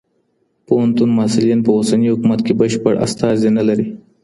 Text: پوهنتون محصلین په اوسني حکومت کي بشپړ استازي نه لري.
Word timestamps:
پوهنتون 0.67 1.09
محصلین 1.17 1.59
په 1.65 1.71
اوسني 1.77 2.07
حکومت 2.13 2.39
کي 2.45 2.53
بشپړ 2.59 2.93
استازي 3.05 3.49
نه 3.57 3.63
لري. 3.67 3.87